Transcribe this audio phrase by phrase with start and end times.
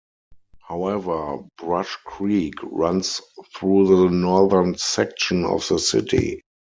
[0.67, 3.21] However, Brush Creek runs
[3.55, 6.41] through the northern section of the city.